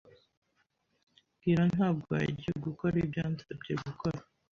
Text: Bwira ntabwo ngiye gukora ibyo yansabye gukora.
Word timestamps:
Bwira 1.37 1.63
ntabwo 1.73 2.11
ngiye 2.31 2.53
gukora 2.65 2.95
ibyo 3.03 3.19
yansabye 3.23 3.73
gukora. 3.85 4.19